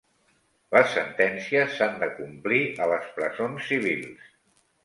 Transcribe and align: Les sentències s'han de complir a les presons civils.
Les 0.75 0.89
sentències 0.99 1.77
s'han 1.81 2.01
de 2.05 2.09
complir 2.15 2.65
a 2.87 2.91
les 2.95 3.15
presons 3.19 3.73
civils. 3.73 4.29